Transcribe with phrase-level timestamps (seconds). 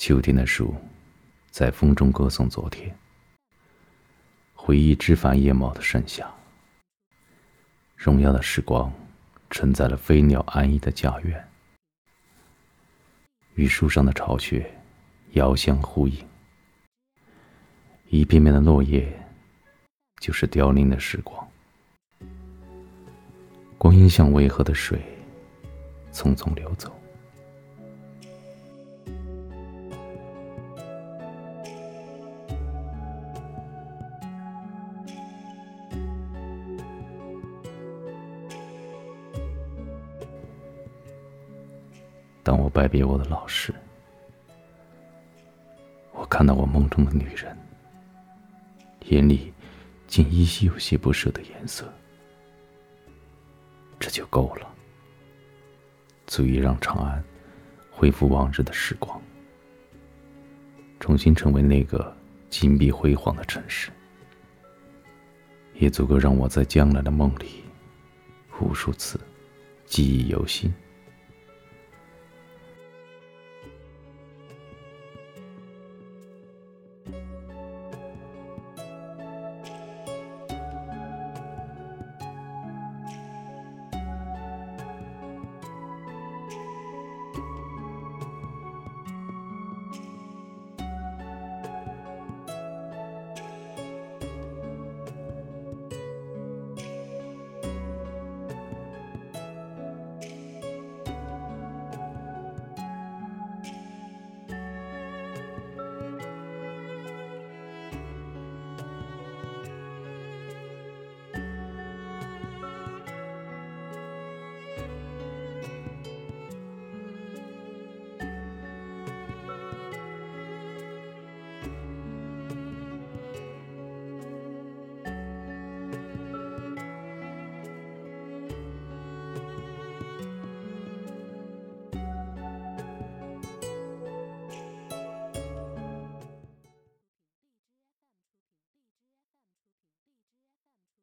[0.00, 0.74] 秋天的树，
[1.50, 2.96] 在风中歌颂昨天，
[4.54, 6.26] 回忆枝繁叶茂的盛夏。
[7.98, 8.90] 荣耀的时光，
[9.50, 11.46] 承载了飞鸟安逸的家园，
[13.56, 14.74] 与树上的巢穴
[15.32, 16.26] 遥相呼应。
[18.08, 19.06] 一片片的落叶，
[20.18, 21.46] 就是凋零的时光。
[23.76, 24.98] 光阴像渭河的水，
[26.10, 26.90] 匆匆流走。
[42.50, 43.72] 当我拜别我的老师，
[46.12, 47.56] 我看到我梦中的女人，
[49.04, 49.54] 眼里
[50.08, 51.88] 竟依稀有些不舍的颜色。
[54.00, 54.66] 这就够了，
[56.26, 57.22] 足以让长安
[57.88, 59.22] 恢复往日的时光，
[60.98, 62.12] 重新成为那个
[62.48, 63.92] 金碧辉煌的城市，
[65.74, 67.62] 也足够让我在将来的梦里
[68.60, 69.20] 无数次
[69.86, 70.74] 记忆犹新。